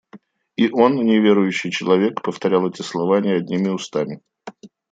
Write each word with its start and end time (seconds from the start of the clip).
И 0.55 0.71
он, 0.71 0.95
неверующий 0.95 1.69
человек, 1.69 2.23
повторял 2.23 2.67
эти 2.67 2.81
слова 2.81 3.19
не 3.19 3.29
одними 3.33 3.69
устами. 3.69 4.19